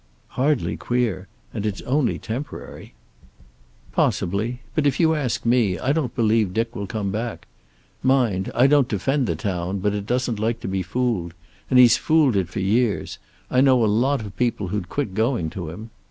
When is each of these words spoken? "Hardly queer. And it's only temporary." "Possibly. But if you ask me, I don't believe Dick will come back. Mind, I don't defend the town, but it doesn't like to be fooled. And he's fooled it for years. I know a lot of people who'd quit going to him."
"Hardly 0.29 0.77
queer. 0.77 1.27
And 1.53 1.63
it's 1.63 1.83
only 1.83 2.17
temporary." 2.17 2.95
"Possibly. 3.91 4.61
But 4.73 4.87
if 4.87 4.99
you 4.99 5.13
ask 5.13 5.45
me, 5.45 5.77
I 5.77 5.91
don't 5.93 6.15
believe 6.15 6.55
Dick 6.55 6.75
will 6.75 6.87
come 6.87 7.11
back. 7.11 7.45
Mind, 8.01 8.51
I 8.55 8.65
don't 8.65 8.87
defend 8.87 9.27
the 9.27 9.35
town, 9.35 9.77
but 9.77 9.93
it 9.93 10.07
doesn't 10.07 10.39
like 10.39 10.59
to 10.61 10.67
be 10.67 10.81
fooled. 10.81 11.35
And 11.69 11.77
he's 11.77 11.97
fooled 11.97 12.35
it 12.35 12.49
for 12.49 12.61
years. 12.61 13.19
I 13.51 13.61
know 13.61 13.85
a 13.85 13.85
lot 13.85 14.21
of 14.21 14.35
people 14.35 14.69
who'd 14.69 14.89
quit 14.89 15.13
going 15.13 15.51
to 15.51 15.69
him." 15.69 15.91